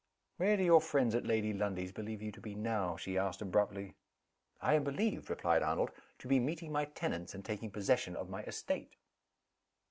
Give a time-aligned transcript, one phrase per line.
[0.37, 3.93] "Where do your friends at Lady Lundie's believe you to be now?" she asked, abruptly.
[4.59, 8.41] "I am believed," replied Arnold, "to be meeting my tenants, and taking possession of my
[8.45, 8.95] estate."